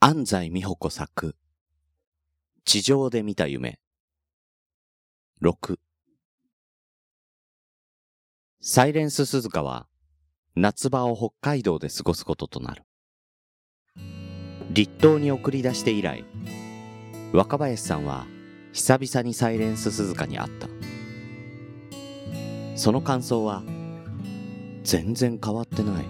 [0.00, 1.34] 安西美穂子作、
[2.64, 3.80] 地上で見た夢。
[5.42, 5.76] 6
[8.60, 9.88] サイレンス鈴鹿は
[10.54, 12.84] 夏場を北海道で過ごすこととなる。
[14.70, 16.24] 立冬に送り出して以来、
[17.32, 18.28] 若林さんは
[18.72, 20.68] 久々にサイレンス鈴鹿に会った。
[22.76, 23.64] その感想は、
[24.84, 26.04] 全然変わってない。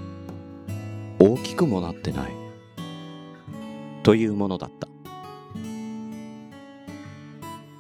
[1.19, 2.48] 大きくもなってない。
[4.03, 4.89] というものだった。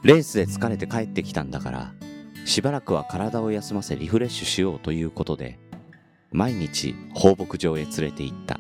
[0.02, 1.92] レースで疲れて帰ってきたんだから、
[2.44, 5.58] しばらくは体を休ませリフレッシュしようということで、
[6.30, 8.58] 毎日放牧場へ連れて行った。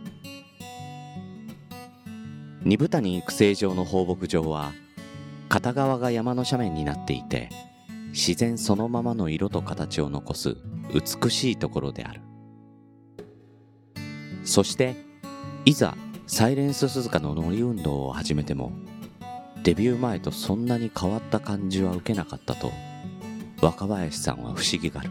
[2.62, 4.72] 二部谷育成場の放牧場は、
[5.48, 7.48] 片側が山の斜面になっていて、
[8.10, 10.56] 自然そのままの色と形を残す
[10.92, 12.20] 美しいところである。
[14.44, 14.96] そして、
[15.64, 15.96] いざ
[16.30, 18.70] サイレンス鈴鹿の乗り運動を始めても、
[19.64, 22.70] デビュー前とそんなに変わった感じは受けなかったと
[23.62, 25.10] 若林さんは不思議がる。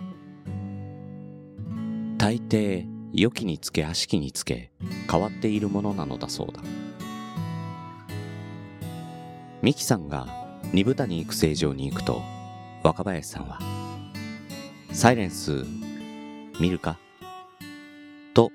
[2.19, 4.71] 大抵良きにつけ悪しきにつけ
[5.09, 6.61] 変わっているものなのだそうだ。
[9.63, 10.27] 美樹さんが
[10.71, 12.21] 二部谷育成場に行くと
[12.83, 13.59] 若林さんは
[14.93, 15.65] 「サイレンス
[16.59, 16.99] 見るか?」
[18.35, 18.51] と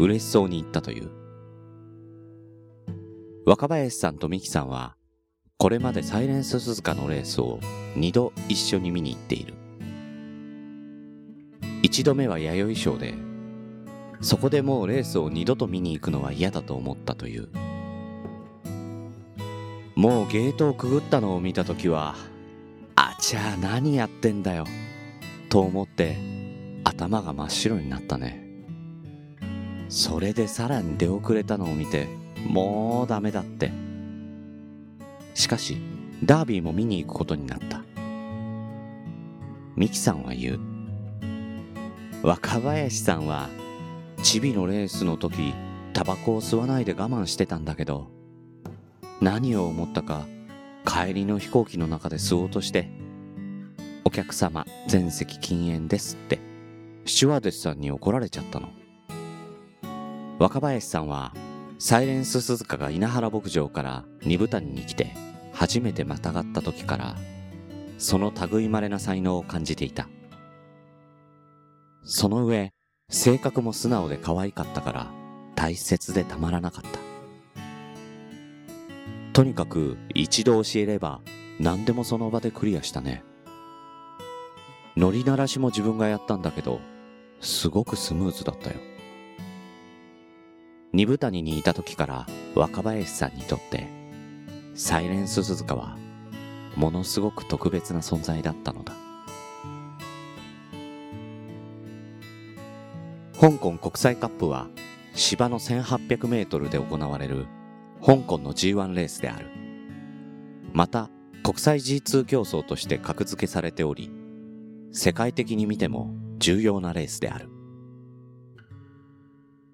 [0.00, 1.19] 嬉しそうに言ったという。
[3.50, 4.94] 若林さんと美樹さんは
[5.58, 7.58] これまでサイレンス鈴鹿のレースを
[7.96, 9.54] 2度一緒に見に行っている。
[11.82, 13.12] 1度目は弥生賞で
[14.20, 17.48] そこでもうレースを二度と見に行くのは嫌だと思ったという。
[19.96, 22.14] もうゲートをくぐったのを見た時は
[22.94, 24.64] あちゃー何やってんだよ
[25.48, 26.18] と思って
[26.84, 28.46] 頭が真っ白になったね。
[29.88, 33.70] それでさらに出遅れたのを見てもうダメだって
[35.34, 35.80] しかし、
[36.22, 37.82] ダービーも見に行くことになった。
[39.74, 40.60] ミキさんは言う。
[42.22, 43.48] 若林さんは、
[44.22, 45.54] チビのレースの時、
[45.94, 48.10] タバコを吸わないで我慢してたんだけど、
[49.22, 50.26] 何を思ったか、
[50.84, 52.90] 帰りの飛行機の中で吸おうとして、
[54.04, 56.38] お客様、全席禁煙ですって、
[57.06, 58.68] スチュワーデスさんに怒られちゃったの。
[60.38, 61.32] 若林さんは、
[61.82, 65.14] サイレンス鈴鹿が稲原牧場から二部谷に来て
[65.54, 67.16] 初めてまたがった時から
[67.96, 70.06] その類まれな才能を感じていた。
[72.04, 72.74] その上、
[73.08, 75.06] 性格も素直で可愛かったから
[75.54, 76.98] 大切でたまらなかった。
[79.32, 81.22] とにかく一度教えれば
[81.58, 83.24] 何でもその場でクリアしたね。
[84.98, 86.78] 乗り鳴らしも自分がやったんだけど、
[87.40, 88.76] すごくスムーズだったよ。
[90.92, 93.88] 二部谷にいた時から若林さんにとって
[94.74, 95.96] サイレンス鈴鹿は
[96.74, 98.94] ものすごく特別な存在だったのだ。
[103.40, 104.68] 香港国際カップは
[105.14, 107.46] 芝の1800メートルで行われる
[108.04, 109.46] 香港の G1 レースである。
[110.72, 111.10] また
[111.42, 114.10] 国際 G2 競争として格付けされており
[114.92, 117.49] 世界的に見ても重要なレースである。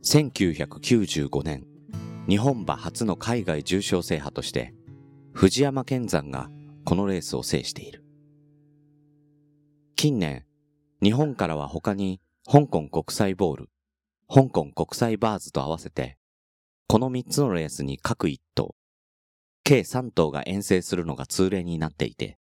[0.06, 1.66] 1995年、
[2.28, 4.72] 日本馬初の海外重賞制覇として、
[5.32, 6.48] 藤山健山が
[6.84, 8.04] このレースを制している。
[9.96, 10.44] 近年、
[11.02, 13.68] 日本からは他に香港国際ボール、
[14.32, 16.18] 香港国際バーズと合わせて、
[16.86, 18.76] この3つのレースに各1頭、
[19.64, 22.38] 計3頭が遠征するのが通例になっていて、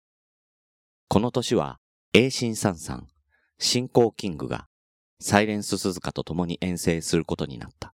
[1.07, 1.79] この年は、
[2.13, 3.07] 栄新三三、
[3.57, 4.67] 新興キングが
[5.19, 7.93] サイレンス鈴鹿と共に遠征することになった。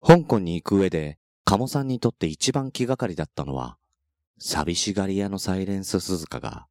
[0.00, 3.78] 香港に行く上で、鴨さんにとって一番気がかりだったのは、
[4.38, 6.66] 寂しがり屋のサイレンス鈴鹿が、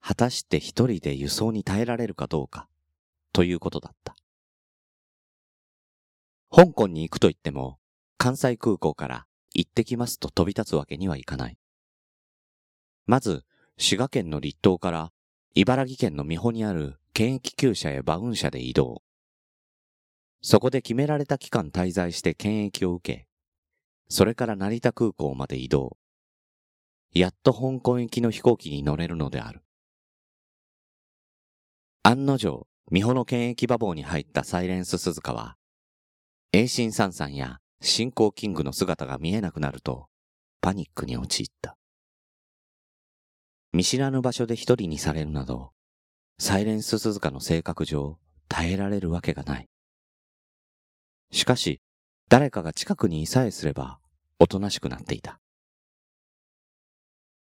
[0.00, 2.68] 果たして一人で輸送に耐えられるかどうか、
[3.32, 4.16] ということだった。
[6.50, 7.78] 香港に行くと言っても、
[8.18, 11.58] 関西空港から行ってきますと飛び立つわけにはいかない。
[13.06, 13.44] まず、
[13.78, 15.12] 滋賀県の立東から
[15.54, 19.02] 茨城県の美穂にある検疫厩舎へバウン車で移動。
[20.40, 23.26] そこで決められた期間滞在して検疫を受け、
[24.08, 25.98] それから成田空港まで移動。
[27.14, 29.62] やっと香港行きの飛行機に乗れるのである。
[32.02, 35.56] 案の定、美穂の検疫馬房に入ったサイレンス鈴鹿は、
[36.52, 40.08] 栄新三さんや新興キングの姿が見えなくなると、
[40.62, 41.76] パニックに陥った。
[43.74, 45.72] 見知らぬ場所で一人にされるなど、
[46.44, 48.18] サイレンス鈴鹿の性格上、
[48.48, 49.68] 耐えられるわけがない。
[51.30, 51.80] しかし、
[52.28, 54.00] 誰かが近くにいさえすれば、
[54.40, 55.38] おとなしくなっていた。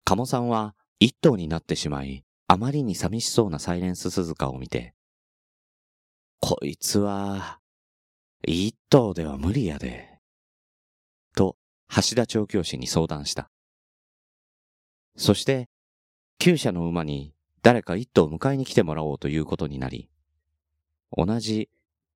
[0.04, 4.94] 鴨さんは一頭になってしまい、あまりに寂しそうなサイレンス鈴鹿を見て、
[6.40, 7.60] こいつは、
[8.46, 10.20] 一頭では無理やで。
[11.36, 11.58] と、
[11.90, 13.50] 橋田調教師に相談した。
[15.18, 15.70] そして、
[16.38, 17.35] 厩舎の馬に
[17.66, 20.08] 誰か一頭迎えに来てもらおうということになり、
[21.12, 21.68] 同じ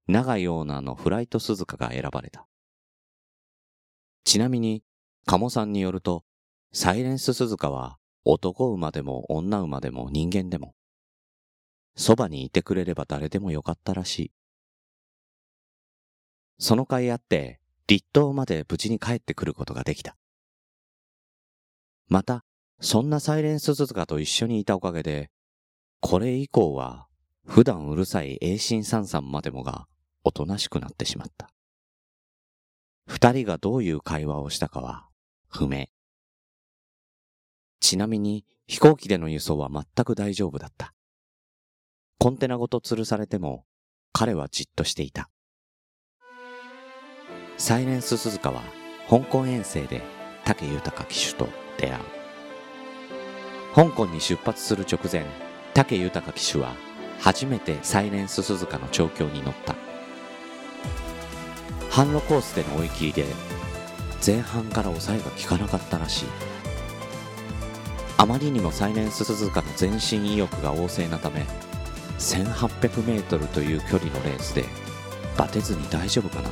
[0.05, 2.45] 長井オーナーのフライト鈴鹿が選ばれた。
[4.25, 4.83] ちなみに、
[5.25, 6.23] 鴨さんによると、
[6.71, 10.75] サイレンス鈴鹿は男馬でも女馬でも人間でも、
[11.95, 14.31] そばにいてくれれば誰でもよかったらしい。
[16.59, 20.15] その甲斐あって、立東まで無事に帰ってくることができた。
[22.07, 22.45] また、
[22.81, 25.31] そんなサイレンス鈴鹿と一緒にいたおかげで、
[26.01, 27.07] これ以降は、
[27.45, 29.87] 普段うるさい栄心さんさんまでもが、
[30.23, 31.49] おとなしくなってしまった。
[33.07, 35.07] 二人がどういう会話をしたかは、
[35.47, 35.87] 不明。
[37.79, 40.93] ちなみに、飛行機での輸送は全く大丈夫だった。
[42.19, 43.65] コンテナごと吊るされても、
[44.13, 45.29] 彼はじっとしていた。
[47.57, 48.61] サイレンス鈴鹿は、
[49.09, 50.01] 香港遠征で
[50.45, 52.03] 武豊騎手と出会う。
[53.73, 55.25] 香港に出発する直前、
[55.79, 56.75] 武豊騎手は
[57.19, 59.75] 初めてサイレンス鈴鹿の調教に乗った。
[61.89, 63.25] 販路コースでの追い切りで
[64.25, 66.25] 前半から抑えが効かなかったらしい。
[68.17, 71.45] あまりにもサイレンス鈴鹿の前進意欲が旺盛なため、
[72.17, 74.65] 1800メートルという距離のレースで
[75.37, 76.49] バテずに大丈夫かな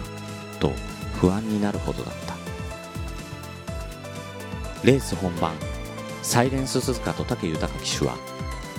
[0.61, 0.71] と
[1.19, 2.33] 不安になるほどだった。
[4.85, 5.51] レース本番、
[6.23, 8.15] サイレンス鈴鹿と武豊騎手は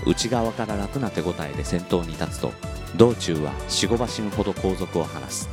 [0.09, 2.51] 内側から楽な手応えで先頭に立つと
[2.97, 5.51] 道中は45馬身ほど後続を離す。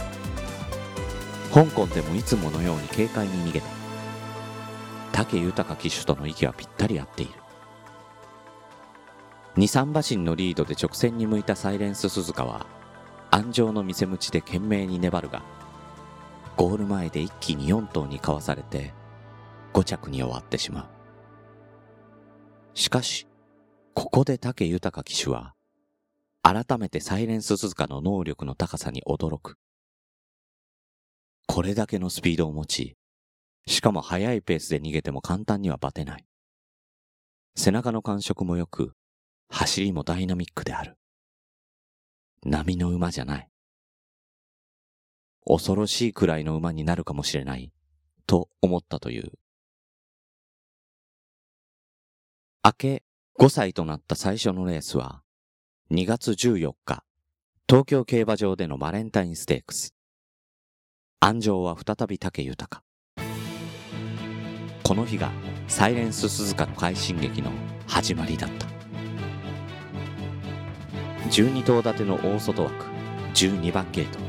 [1.54, 5.26] 香港でもいつものように軽快に逃げた。
[5.26, 7.34] 武豊騎手との息はぴったり合っている。
[9.58, 12.66] 23馬身のリードで直線に向いたサイレンス鈴鹿は
[13.32, 15.44] 安城の見せ鞭で懸命に粘るが
[16.56, 18.94] ゴール前で一気に4頭にかわされて
[19.74, 20.86] 5着に終わってしまう。
[22.74, 23.28] しかし、
[23.96, 25.56] ここで竹豊騎手は、
[26.44, 29.58] 改めてサイレンス鈴鹿の能力の高さに驚く。
[31.48, 32.98] これだけのスピードを持ち、
[33.68, 36.26] しかも速いペースで逃げても簡単にはバテない。
[37.56, 38.92] 背中の感触も良く、
[39.50, 40.98] 走りもダイナミックである。
[42.44, 43.50] 波の馬じゃない。
[45.48, 47.72] 恐ろしいくらいの馬になるかもしれない、
[48.28, 49.32] と思ったという。
[52.62, 53.04] 明け
[53.38, 55.22] 5歳となった最初のレースは、
[55.92, 57.04] 2月14日、
[57.68, 59.94] 東京競馬場でのバレンタインステークス。
[61.20, 62.82] 安城は再び武豊。
[64.84, 65.34] この日が
[65.68, 67.52] サイレンス鈴鹿の快進撃の
[67.88, 68.68] 始まりだった。
[71.30, 72.86] 12頭立ての大外枠、
[73.34, 74.20] 12番ゲート。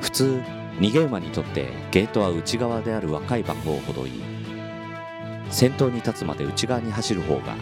[0.00, 0.42] 普通、
[0.80, 4.31] 逃げ馬にとってゲートは内側である若い番号ほどいい。
[5.52, 7.54] 先頭に立つまで内側に走る方が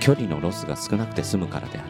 [0.00, 1.88] 距離のロスが少なくて済むからである。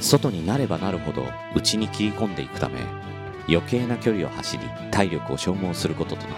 [0.00, 2.80] 外になればなるほど内に切り込んでいくため
[3.46, 6.34] 余計な距離を走り体力を消耗することとなる。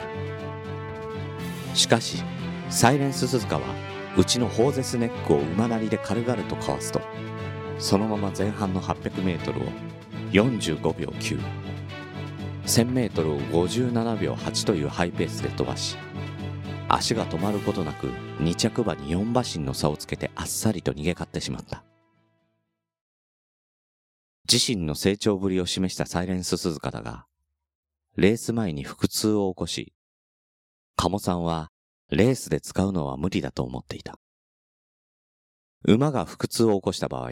[1.74, 2.22] しかし
[2.68, 3.62] サイレンス鈴鹿は
[4.16, 7.00] 内のホーゼスネックを馬なりで軽々とかわすと
[7.78, 9.68] そのまま前半の 800m を
[10.32, 11.38] 45秒9
[12.64, 15.96] 1000m を57秒8というハイペースで飛ばし
[16.88, 21.84] 足が止まることなく2着馬に4馬身の差をつけてあっさりと逃げ勝ってしまった。
[24.50, 27.26] 自身の成長ぶりを示したサイレンス鈴鹿だが、
[28.16, 29.92] レース前に腹痛を起こし、
[30.94, 31.70] 鴨さんは
[32.10, 34.18] レースで使うのは無理だと思っていた。
[35.84, 37.30] 馬が腹痛を起こした場合、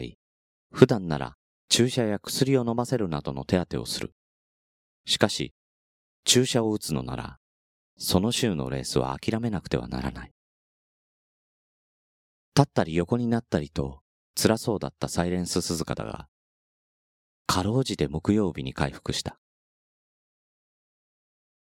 [0.73, 1.35] 普段なら
[1.69, 4.13] 注射や薬を飲ませるなどの手当てをする。
[5.05, 5.53] しかし、
[6.25, 7.39] 注射を打つのなら
[7.97, 10.31] その週のレースは諦めなくてはならない。
[12.55, 14.01] 立ったり横になったりと
[14.35, 16.27] 辛そうだったサイレンス鈴鹿だが、
[17.47, 19.37] かろうじて木曜日に回復した。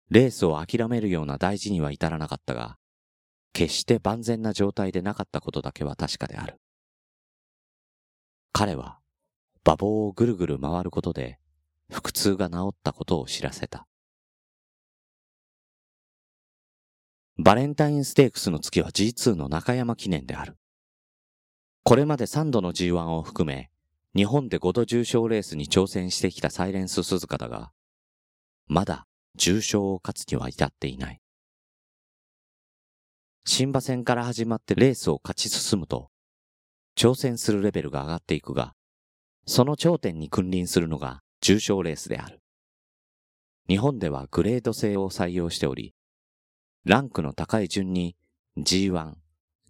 [0.09, 2.77] レースを諦めるような大事には至らなかったが、
[3.53, 6.59] 決して万全な状態でなかったことだけは確かである。
[8.51, 8.99] 彼は
[9.65, 11.39] 馬房をぐるぐる回ることで
[11.91, 13.87] 腹痛が治ったことを知らせた。
[17.37, 20.57] バレンタインステークスの月は G2 の中山記念である。
[21.83, 23.69] これまで3度の G1 を含め、
[24.15, 27.71] 日本で5度重賞レースに挑戦してきたサイレンス鈴鹿だが、
[28.67, 31.19] まだ重賞を勝つには至っていない。
[33.43, 36.09] 新馬戦から始まってレースを勝ち進むと、
[36.97, 38.73] 挑戦するレベルが上がっていくが、
[39.45, 42.39] その頂点に君臨するのが重賞レースである。
[43.67, 45.93] 日本ではグレード制を採用しており、
[46.85, 48.15] ランクの高い順に
[48.59, 49.15] G1、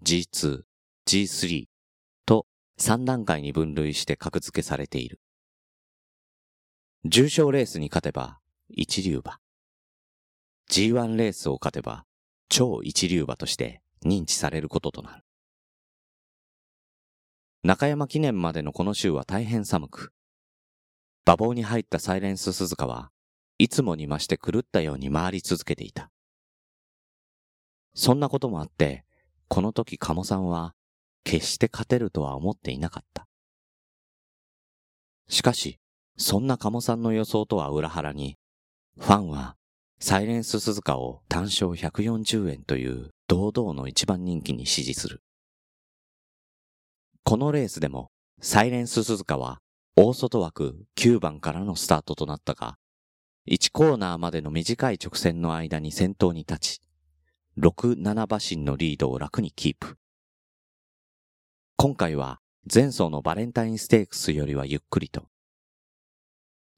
[0.03, 0.63] G2、
[1.07, 1.65] G3
[2.25, 2.45] と
[2.77, 5.21] 3段階に分類して格付けされている。
[7.05, 9.39] 重賞レースに勝てば一流馬。
[10.69, 12.03] G1 レースを勝てば
[12.49, 15.23] 超一流馬として認知されることとなる。
[17.63, 20.11] 中山記念までのこの週は大変寒く、
[21.25, 23.09] 馬房に入ったサイレンス鈴鹿は
[23.57, 26.11] いつもに増して狂ったように回り続けていた。
[27.95, 29.05] そんなこともあって、
[29.47, 30.75] この時鴨さんは
[31.23, 33.25] 決して勝てるとは思っていなかった。
[35.27, 35.79] しかし、
[36.17, 38.37] そんな鴨さんの予想とは裏腹に、
[38.99, 39.55] ファンは
[39.99, 45.21] サイレンス鈴鹿を単勝140円という堂々の一番人気に支持する。
[47.23, 48.11] このレースでも
[48.41, 49.59] サイレンス鈴鹿は
[49.95, 52.77] 大外枠9番からのスタートとなったが、
[53.47, 56.81] 1コーナーまでの短い直線の間に先頭に立ち、
[57.57, 59.97] 6、7馬身のリードを楽にキープ。
[61.77, 65.29] 今回は前走のバレンタインステークスよりはゆっくりと、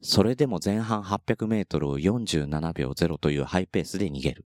[0.04, 4.46] それでも前半800メートルを47秒0というハイペースで逃げる。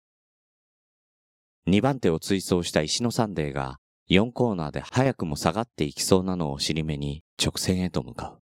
[1.68, 3.80] 2番手を追走した石野サンデーが
[4.12, 8.42] 4コーナーで早くも下がっていきそうなのを尻目に直線へと向かう。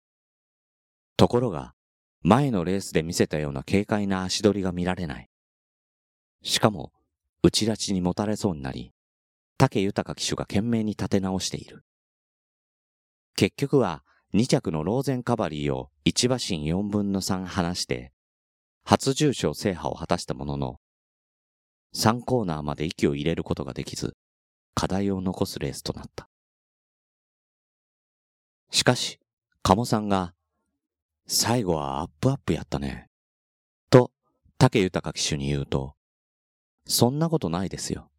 [1.16, 1.74] ところが、
[2.22, 5.28] 前のレースで見せたような軽快な足取りが見られない。
[6.44, 6.92] しかも、
[7.42, 8.92] 内立ちにもたれそうになり、
[9.58, 11.84] 竹豊騎手が懸命に立て直している。
[13.34, 18.12] 結局は、2着のローゼンカバリーを1馬身4分の3離して、
[18.84, 20.80] 初重賞制覇を果たしたものの、
[21.94, 24.16] 3コーナーまで息を入れることができず、
[24.74, 26.28] 課題を残すレースとなった。
[28.70, 29.18] しかし、
[29.62, 30.32] 鴨さんが、
[31.26, 33.08] 最後はアップアップやったね。
[33.90, 34.10] と、
[34.58, 35.94] 竹豊騎手に言うと、
[36.86, 38.10] そんなことないですよ。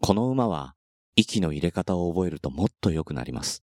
[0.00, 0.74] この馬は、
[1.16, 3.62] 息の入れ方を覚えるともっと良くなります。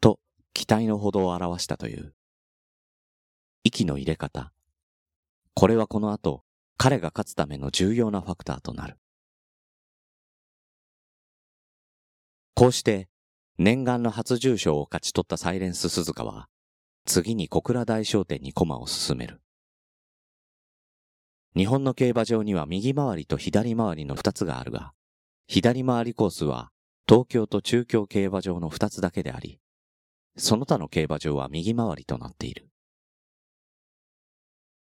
[0.00, 0.20] と
[0.54, 2.14] 期待のほどを表したという。
[3.64, 4.52] 息の入れ方。
[5.54, 6.44] これはこの後、
[6.76, 8.98] 彼が勝つための重要なファクターとなる。
[12.54, 13.08] こうして、
[13.58, 16.48] 念願の初重賞を勝ち取ったサイレンス鈴鹿は、
[17.04, 19.41] 次に小倉大商店に駒を進める。
[21.54, 24.92] 日本の競馬場には右回りと左回りの二つがあるが、
[25.46, 26.70] 左回りコースは
[27.06, 29.60] 東京と中京競馬場の二つだけであり、
[30.38, 32.68] その他の競馬場は右回りとなっている。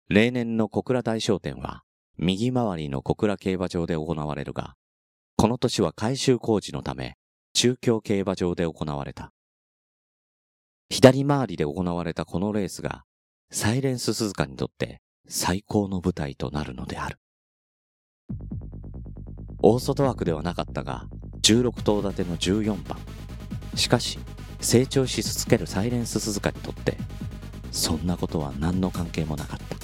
[0.08, 1.84] 例年の小倉大商店は
[2.18, 4.74] 右回りの小倉競馬場で行われるが、
[5.36, 7.16] この年は改修工事のため
[7.54, 9.32] 中京競馬場で行われた。
[10.90, 13.04] 左回りで行われたこのレースが
[13.50, 17.18] サイレンス鈴鹿にとって最高の舞台となるのである。
[19.62, 21.06] 大外枠ではなかったが、
[21.42, 22.98] 16頭立ての14番。
[23.74, 24.18] しかし、
[24.62, 26.96] 成長し続けるサイレンス鈴鹿にとって
[27.72, 29.76] そんなことは何の関係もなかった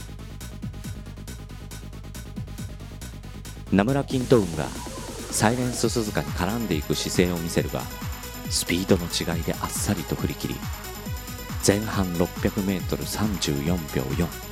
[3.72, 4.64] 名村金斗雲が
[5.30, 7.82] サイレンス鈴鹿に絡んでいく姿勢を見せるが
[8.48, 10.54] スピードの違いであっさりと振り切り
[11.66, 14.47] 前半 600m34 秒4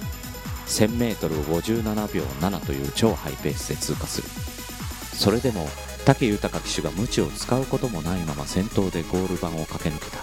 [0.67, 4.29] 1000m を57秒7という超ハイペースで通過する。
[5.17, 5.67] それでも
[6.05, 10.19] 武豊騎手が無知を使うこともないまま先頭でゴール板を駆け抜けた。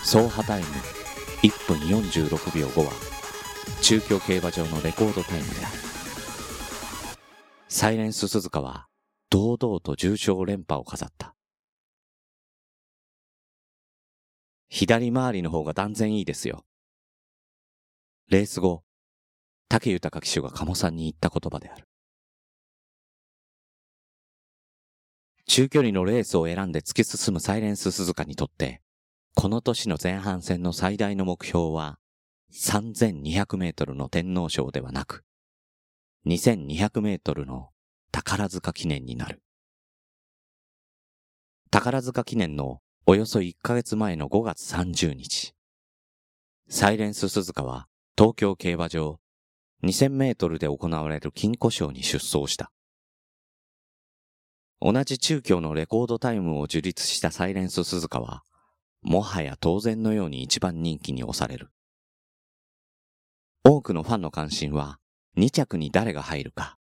[0.00, 0.68] 走破タイム
[1.42, 2.92] 1分46秒5は
[3.82, 5.76] 中京競馬場のレコードタイムである
[7.68, 8.86] サイレンス鈴鹿は
[9.30, 11.34] 堂々と重賞連覇を飾った。
[14.68, 16.64] 左回りの方が断然いいですよ。
[18.28, 18.82] レース後
[19.68, 21.86] 武豊騎手が鴨さんに言った言葉である
[25.48, 28.82] 中距離のレースを選んで突き進むサイレンス鈴鹿にとって、
[29.34, 31.98] この年の前半戦の最大の目標は、
[32.52, 35.24] 3200メートルの天皇賞ではなく、
[36.26, 37.70] 2200メートルの
[38.10, 39.40] 宝塚記念になる。
[41.70, 45.54] 宝塚記念のおよそ1ヶ月前の5月30日、
[46.68, 47.86] サイレンス鈴鹿は
[48.18, 49.20] 東京競馬場
[49.84, 52.72] 2000メートルで行われる金庫賞に出走した。
[54.80, 58.42] 同じ中京のレコードタイムを樹立したサイレンス鈴鹿は、
[59.02, 61.68] もはや当然のように一番人気に押される。
[63.64, 64.98] 多くのファンの関心は
[65.36, 66.78] 2着に誰が入るか、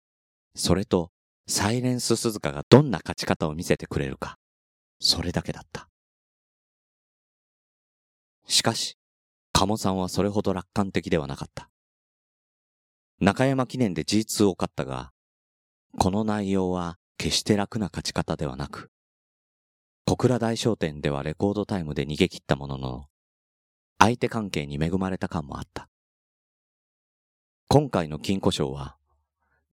[0.56, 1.12] それと
[1.48, 4.40] サイレンス鈴鹿がどんな勝ち方を見せてくれるか、
[5.00, 5.90] それだけだった。
[8.48, 8.99] しかし、
[9.60, 11.70] 鴨さんはそれほど楽観的ではなかった。
[13.20, 15.12] 中山記念で G2 を勝ったが、
[15.98, 18.90] この内容は決して楽な勝ち方ではなく、
[20.06, 23.06] 小倉大商店ではレコードタイムで逃げ切ったものの、
[23.98, 25.90] 相手関係に恵まれた感もあった。
[27.68, 28.96] 今回の金庫賞は、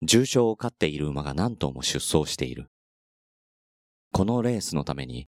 [0.02, 2.70] 重賞を勝っている馬が何頭も出走している。
[4.12, 5.26] このレースのために、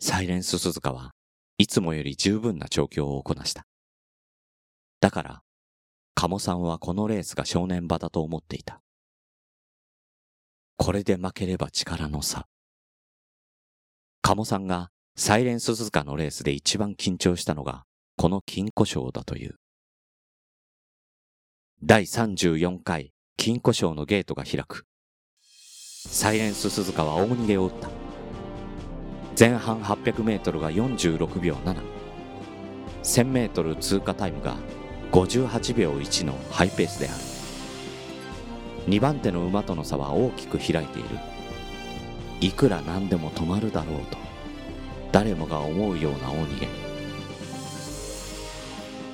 [0.00, 1.14] サイレンス鈴鹿は
[1.56, 3.64] いつもより十分な調教をこなした。
[5.00, 5.42] だから、
[6.14, 8.80] 鴨さんはこのレースが正念場だと思っていた。
[10.76, 12.46] これで負ければ力の差。
[14.22, 17.84] 鴨さんがサイレンス鈴鹿のレースで一番緊張したのが、
[18.16, 19.56] この金庫賞だという。
[21.82, 24.86] 第34回金庫賞のゲートが開く。
[26.06, 28.03] サイレンス鈴鹿は大逃げを打った。
[29.36, 31.76] 前半800メートルが46秒7。
[33.02, 34.56] 1000メートル通過タイムが
[35.10, 37.14] 58秒1のハイペースである。
[38.86, 41.08] 2番手の馬との差は大きく開いている。
[42.40, 44.18] いくら何でも止まるだろうと、
[45.10, 46.68] 誰もが思うような大逃げ。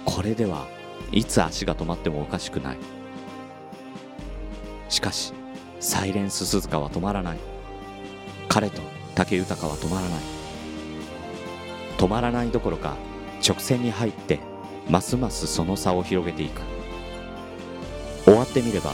[0.05, 0.67] これでは
[1.13, 2.77] いつ足が止まってもおかしくない。
[4.91, 5.33] しかし、
[5.79, 7.39] サイレンス鈴鹿は止まらない。
[8.49, 8.83] 彼と
[9.15, 10.21] 武豊は止まらない。
[11.99, 12.97] 止まらないどころか、
[13.47, 14.41] 直線に入って、
[14.89, 16.63] ますますその差を広げていく。
[18.25, 18.93] 終わってみれば、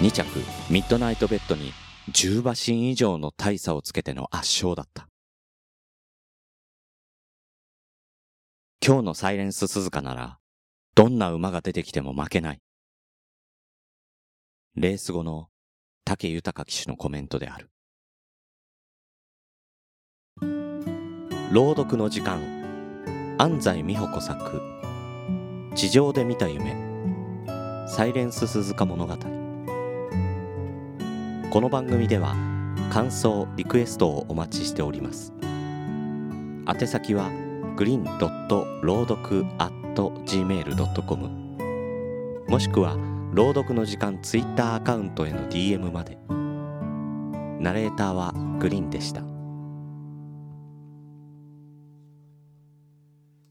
[0.00, 0.26] 2着
[0.70, 1.72] ミッドナイトベッドに
[2.12, 5.08] 10馬身以上の大差をつけての圧勝だった。
[8.86, 10.38] 今日のサイレンス鈴鹿なら、
[10.94, 12.60] どんな馬が出てきても負けない。
[14.76, 15.48] レース後の
[16.04, 17.70] 武豊騎手のコメントである。
[21.56, 22.38] 朗読の時間、
[23.38, 24.60] 安西美穂子作、
[25.74, 26.76] 地上で見た夢、
[27.88, 29.16] サイレンス鈴鹿物語。
[31.50, 32.36] この番組では
[32.92, 35.32] 感想リクエストをお待ちしております。
[36.68, 37.30] 宛先は
[37.74, 39.46] グリーンドット朗読
[40.26, 41.28] gmail.com
[42.48, 42.98] もしくは
[43.32, 46.18] 朗読の時間ツイッターアカウントへの DM まで。
[47.58, 49.35] ナレーターはグリーンでした。